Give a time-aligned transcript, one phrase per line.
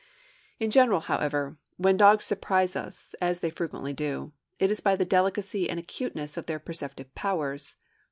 [0.59, 5.05] In general, however, when dogs surprise us, as they frequently do, it is by the
[5.05, 7.75] delicacy and acuteness of their perceptive powers.